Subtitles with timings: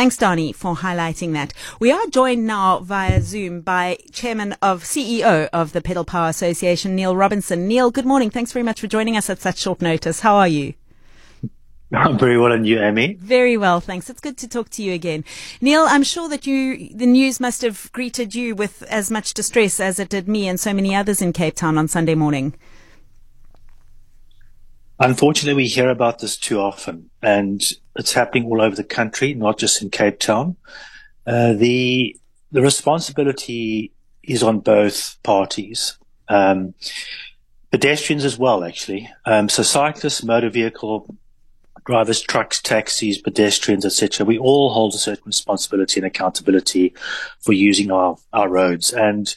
[0.00, 1.52] Thanks, Donnie, for highlighting that.
[1.78, 6.96] We are joined now via Zoom by Chairman of CEO of the Pedal Power Association,
[6.96, 7.68] Neil Robinson.
[7.68, 8.30] Neil, good morning.
[8.30, 10.20] Thanks very much for joining us at such short notice.
[10.20, 10.72] How are you?
[11.92, 13.18] I'm very well, and you, Amy?
[13.20, 14.08] Very well, thanks.
[14.08, 15.22] It's good to talk to you again.
[15.60, 19.80] Neil, I'm sure that you, the news must have greeted you with as much distress
[19.80, 22.54] as it did me and so many others in Cape Town on Sunday morning.
[24.98, 27.62] Unfortunately, we hear about this too often, and
[28.00, 30.56] it's happening all over the country, not just in Cape Town.
[31.26, 32.16] Uh, the
[32.50, 33.92] the responsibility
[34.24, 36.74] is on both parties, um,
[37.70, 39.08] pedestrians as well, actually.
[39.24, 41.14] Um, so cyclists, motor vehicle
[41.84, 44.26] drivers, trucks, taxis, pedestrians, etc.
[44.26, 46.94] We all hold a certain responsibility and accountability
[47.38, 49.36] for using our our roads, and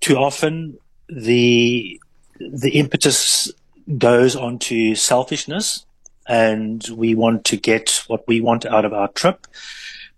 [0.00, 2.00] too often the
[2.40, 3.52] the impetus
[3.98, 5.84] goes on to selfishness
[6.26, 9.46] and we want to get what we want out of our trip,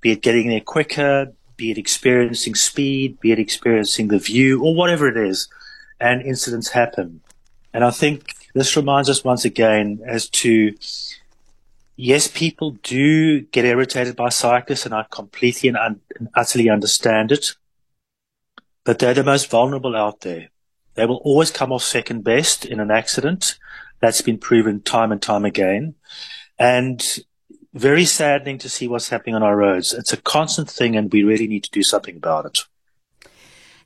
[0.00, 4.74] be it getting there quicker, be it experiencing speed, be it experiencing the view or
[4.74, 5.48] whatever it is.
[6.00, 7.20] And incidents happen.
[7.72, 10.74] And I think this reminds us once again as to
[11.96, 17.32] yes, people do get irritated by cyclists and I completely and, un- and utterly understand
[17.32, 17.54] it,
[18.84, 20.48] but they're the most vulnerable out there.
[20.94, 23.58] They will always come off second best in an accident.
[24.02, 25.94] That's been proven time and time again.
[26.58, 27.02] And
[27.72, 29.94] very saddening to see what's happening on our roads.
[29.94, 32.58] It's a constant thing and we really need to do something about it.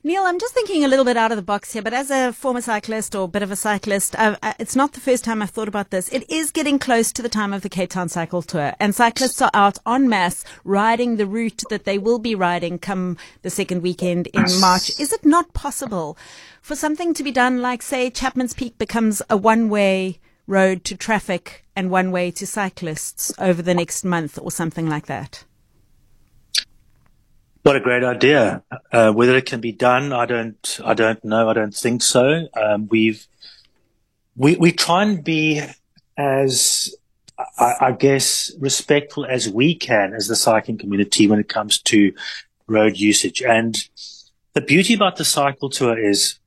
[0.07, 2.31] Neil, I'm just thinking a little bit out of the box here, but as a
[2.31, 5.41] former cyclist or a bit of a cyclist, uh, uh, it's not the first time
[5.41, 6.07] I've thought about this.
[6.13, 9.41] It is getting close to the time of the Cape Town Cycle Tour, and cyclists
[9.41, 13.83] are out en masse riding the route that they will be riding come the second
[13.83, 14.97] weekend in March.
[14.97, 16.17] Is it not possible
[16.61, 20.95] for something to be done like, say, Chapman's Peak becomes a one way road to
[20.95, 25.43] traffic and one way to cyclists over the next month or something like that?
[27.63, 28.63] What a great idea!
[28.91, 31.49] Uh, whether it can be done, I don't, I don't know.
[31.49, 32.47] I don't think so.
[32.53, 33.27] Um, we've,
[34.35, 35.61] we, we try and be
[36.17, 36.95] as,
[37.57, 42.13] I, I, guess, respectful as we can as the cycling community when it comes to
[42.67, 43.41] road usage.
[43.41, 43.75] And
[44.53, 46.39] the beauty about the cycle tour is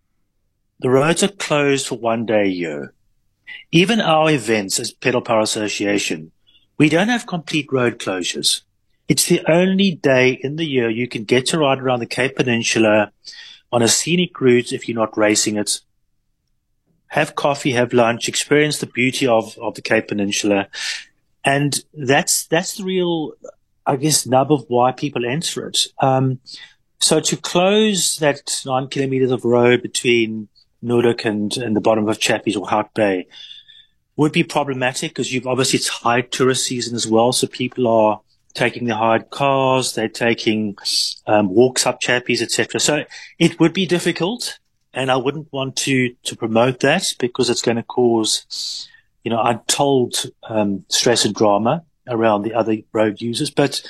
[0.81, 2.95] the roads are closed for one day a year.
[3.73, 6.33] Even our events as Pedal Power Association,
[6.79, 8.63] we don't have complete road closures.
[9.11, 12.37] It's the only day in the year you can get to ride around the Cape
[12.37, 13.11] Peninsula
[13.73, 15.81] on a scenic route if you're not racing it.
[17.09, 20.69] Have coffee, have lunch, experience the beauty of, of the Cape Peninsula.
[21.45, 23.33] And that's, that's the real,
[23.85, 25.89] I guess, nub of why people enter it.
[25.99, 26.39] Um,
[27.01, 30.47] so to close that nine kilometers of road between
[30.85, 33.27] Noordhoek and, and the bottom of Chappies or Hout Bay
[34.15, 37.33] would be problematic because you've obviously it's high tourist season as well.
[37.33, 38.21] So people are
[38.55, 40.77] taking the hired cars, they're taking
[41.27, 42.81] um, walks up chappies, etc.
[42.81, 43.05] So
[43.39, 44.59] it would be difficult,
[44.93, 48.89] and I wouldn't want to to promote that because it's going to cause,
[49.25, 53.51] you know, untold um, stress and drama around the other road users.
[53.51, 53.83] But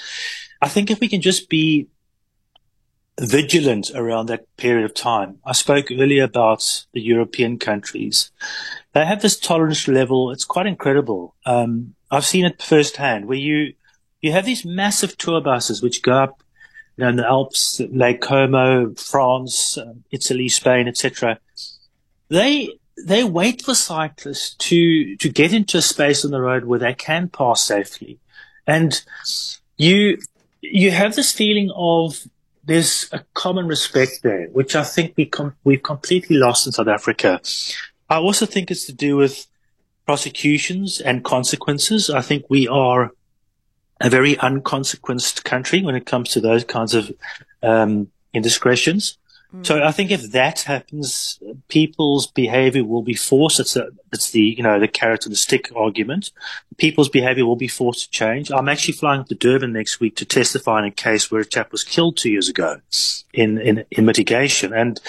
[0.60, 1.88] I think if we can just be
[3.20, 5.38] vigilant around that period of time.
[5.44, 8.30] I spoke earlier about the European countries.
[8.94, 10.30] They have this tolerance level.
[10.30, 11.34] It's quite incredible.
[11.44, 13.74] Um, I've seen it firsthand where you
[14.20, 16.42] you have these massive tour buses which go up
[16.96, 21.38] you in the Alps, Lake Como, France, uh, Italy, Spain, etc.
[22.28, 26.78] They they wait for cyclists to to get into a space on the road where
[26.78, 28.18] they can pass safely,
[28.66, 29.02] and
[29.76, 30.18] you
[30.60, 32.20] you have this feeling of
[32.64, 36.88] there's a common respect there, which I think we com- we've completely lost in South
[36.88, 37.40] Africa.
[38.10, 39.46] I also think it's to do with
[40.04, 42.10] prosecutions and consequences.
[42.10, 43.12] I think we are
[44.00, 47.12] a very unconsequenced country when it comes to those kinds of
[47.62, 49.18] um, indiscretions.
[49.54, 49.66] Mm.
[49.66, 51.38] So I think if that happens,
[51.68, 53.60] people's behavior will be forced.
[53.60, 56.30] It's, a, it's the, you know, the carrot and the stick argument.
[56.76, 58.50] People's behavior will be forced to change.
[58.50, 61.72] I'm actually flying to Durban next week to testify in a case where a chap
[61.72, 62.80] was killed two years ago
[63.34, 64.72] in, in, in mitigation.
[64.72, 65.00] And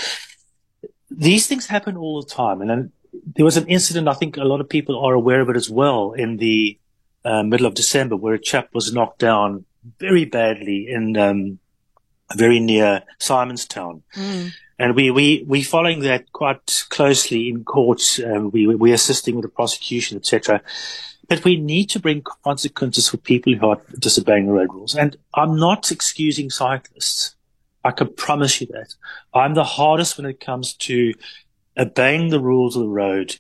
[1.10, 2.62] these things happen all the time.
[2.62, 2.92] And then
[3.36, 5.70] there was an incident, I think a lot of people are aware of it as
[5.70, 6.78] well in the
[7.24, 9.66] uh, middle of December, where a chap was knocked down
[10.00, 11.60] very badly in um,
[12.36, 14.02] very near Simonstown.
[14.16, 14.52] Mm.
[14.80, 18.20] And we, we, we following that quite closely in court.
[18.26, 20.62] Um, we, we're assisting with the prosecution, etc.
[21.28, 24.96] But we need to bring consequences for people who are disobeying the road rules.
[24.96, 27.36] And I'm not excusing cyclists.
[27.84, 28.96] I can promise you that.
[29.34, 31.14] I'm the hardest when it comes to
[31.78, 33.38] obeying the rules of the road,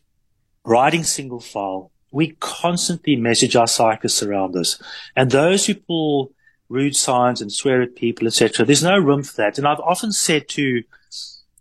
[0.63, 4.81] riding single file, we constantly message our cyclists around this.
[5.15, 6.33] And those who pull
[6.69, 8.65] rude signs and swear at people, etc.
[8.65, 9.57] There's no room for that.
[9.57, 10.83] And I've often said to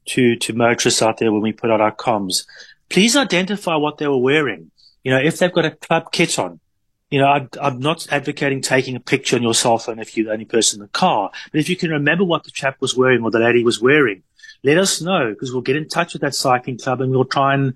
[0.07, 2.47] to to motorists out there when we put out our comms,
[2.89, 4.71] please identify what they were wearing.
[5.05, 6.61] You know, if they've got a club kit on,
[7.11, 10.27] you know, I, I'm not advocating taking a picture on your cell phone if you're
[10.27, 11.31] the only person in the car.
[11.51, 14.23] But if you can remember what the chap was wearing or the lady was wearing,
[14.63, 17.55] let us know because we'll get in touch with that cycling club and we'll try
[17.55, 17.75] and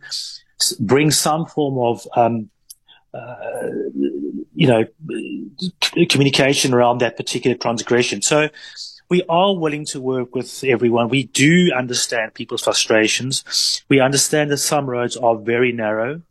[0.78, 2.50] bring some form of, um,
[3.14, 3.70] uh,
[4.54, 4.84] you know,
[6.08, 8.22] communication around that particular transgression.
[8.22, 8.48] So
[9.08, 11.08] we are willing to work with everyone.
[11.08, 13.82] We do understand people's frustrations.
[13.88, 16.22] We understand that some roads are very narrow.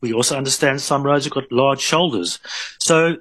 [0.00, 2.38] We also understand some roads have got large shoulders.
[2.78, 3.16] So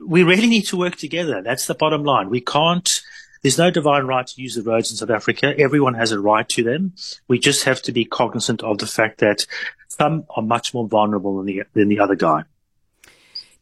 [0.00, 1.42] we really need to work together.
[1.42, 2.30] That's the bottom line.
[2.30, 3.00] We can't,
[3.42, 5.54] there's no divine right to use the roads in South Africa.
[5.58, 6.94] Everyone has a right to them.
[7.28, 9.46] We just have to be cognizant of the fact that
[9.96, 12.42] some are much more vulnerable than the, than the other guy.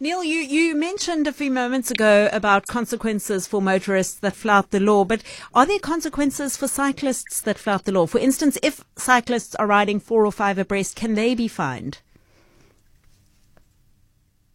[0.01, 4.81] Neil, you, you mentioned a few moments ago about consequences for motorists that flout the
[4.81, 5.23] law, but
[5.55, 8.07] are there consequences for cyclists that flout the law?
[8.07, 11.99] For instance, if cyclists are riding four or five abreast, can they be fined?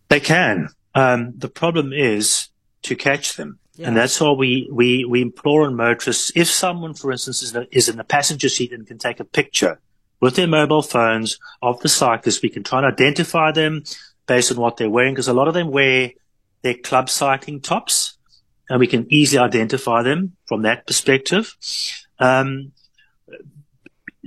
[0.09, 0.67] They can.
[0.93, 2.49] Um, the problem is
[2.81, 3.59] to catch them.
[3.75, 3.87] Yeah.
[3.87, 7.87] And that's why we, we, we implore on motorists, if someone, for instance, is, is
[7.87, 9.79] in the passenger seat and can take a picture
[10.19, 12.41] with their mobile phones of the cyclists.
[12.41, 13.83] we can try and identify them
[14.27, 16.11] based on what they're wearing, because a lot of them wear
[16.61, 18.17] their club cycling tops
[18.69, 21.55] and we can easily identify them from that perspective.
[22.19, 22.71] Um,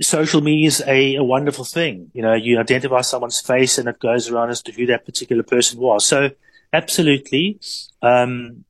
[0.01, 2.09] social media is a, a, wonderful thing.
[2.13, 5.43] You know, you identify someone's face and it goes around as to who that particular
[5.43, 6.05] person was.
[6.05, 6.31] So
[6.73, 7.59] absolutely.
[8.01, 8.65] Um,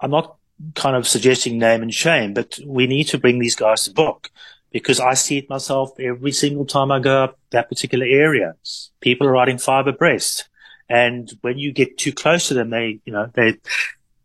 [0.00, 0.36] I'm not
[0.74, 4.30] kind of suggesting name and shame, but we need to bring these guys to book
[4.72, 8.54] because I see it myself every single time I go up that particular area.
[9.00, 10.48] People are riding five abreast.
[10.88, 13.58] And when you get too close to them, they, you know, they,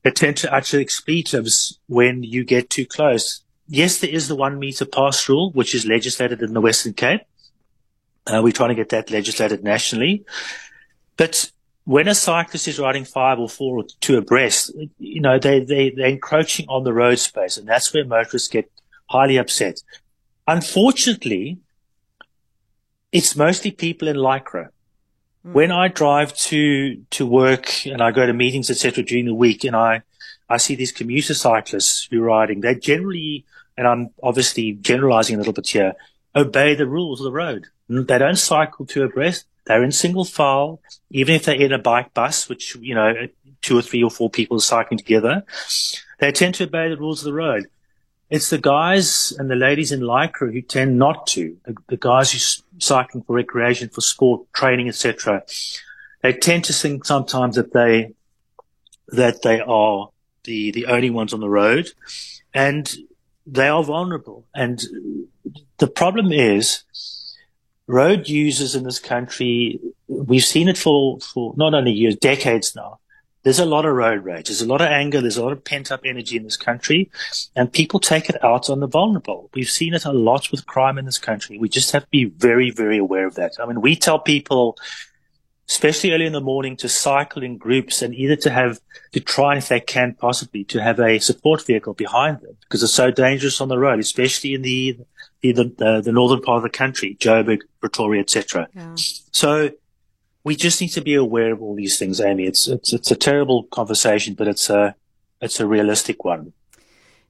[0.03, 4.59] they tend to utter expletives when you get too close yes, there is the one
[4.59, 7.21] meter pass rule, which is legislated in the Western Cape.
[8.25, 10.23] Uh, we're trying to get that legislated nationally.
[11.17, 11.51] But
[11.83, 15.89] when a cyclist is riding five or four or two abreast, you know, they, they,
[15.89, 17.57] they're encroaching on the road space.
[17.57, 18.71] And that's where motorists get
[19.09, 19.81] highly upset.
[20.47, 21.57] Unfortunately,
[23.11, 24.69] it's mostly people in Lycra.
[25.45, 25.53] Mm.
[25.53, 29.63] When I drive to, to work and I go to meetings, etc., during the week
[29.63, 30.01] and I,
[30.49, 33.45] I see these commuter cyclists who are riding, they generally,
[33.77, 35.93] and I'm obviously generalizing a little bit here,
[36.35, 37.67] obey the rules of the road.
[37.87, 39.45] They don't cycle two abreast.
[39.65, 40.81] They're in single file,
[41.11, 43.13] even if they're in a bike bus, which, you know,
[43.61, 45.43] two or three or four people are cycling together.
[46.19, 47.67] They tend to obey the rules of the road.
[48.33, 51.55] It's the guys and the ladies in Lycra who tend not to.
[51.65, 55.43] The, the guys who cycling for recreation, for sport, training, etc.
[56.23, 58.15] They tend to think sometimes that they
[59.09, 60.09] that they are
[60.45, 61.89] the, the only ones on the road
[62.55, 62.91] and
[63.45, 64.47] they are vulnerable.
[64.55, 64.81] And
[65.77, 66.81] the problem is
[67.85, 72.97] road users in this country, we've seen it for, for not only years, decades now.
[73.43, 74.47] There's a lot of road rage.
[74.47, 75.19] There's a lot of anger.
[75.21, 77.11] There's a lot of pent up energy in this country
[77.55, 79.49] and people take it out on the vulnerable.
[79.53, 81.57] We've seen it a lot with crime in this country.
[81.57, 83.53] We just have to be very, very aware of that.
[83.61, 84.77] I mean, we tell people
[85.69, 88.79] especially early in the morning to cycle in groups and either to have,
[89.11, 92.93] to try if they can possibly to have a support vehicle behind them because it's
[92.93, 94.97] so dangerous on the road, especially in the,
[95.41, 98.67] the, the, the northern part of the country, Joburg, Pretoria, etc.
[98.75, 98.95] Yeah.
[98.95, 99.71] So
[100.43, 102.45] we just need to be aware of all these things, Amy.
[102.45, 104.95] It's, it's, it's a terrible conversation, but it's a,
[105.41, 106.53] it's a realistic one.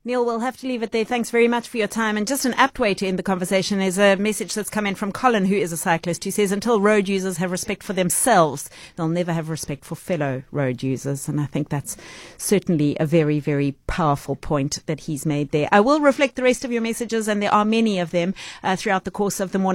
[0.05, 1.05] Neil, we'll have to leave it there.
[1.05, 2.17] Thanks very much for your time.
[2.17, 4.95] And just an apt way to end the conversation is a message that's come in
[4.95, 8.69] from Colin, who is a cyclist, who says, until road users have respect for themselves,
[8.97, 11.29] they'll never have respect for fellow road users.
[11.29, 11.95] And I think that's
[12.37, 15.69] certainly a very, very powerful point that he's made there.
[15.71, 18.75] I will reflect the rest of your messages, and there are many of them uh,
[18.75, 19.71] throughout the course of the morning.